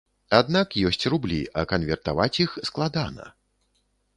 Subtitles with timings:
[0.37, 3.31] Аднак ёсць рублі, а канвертаваць іх складана.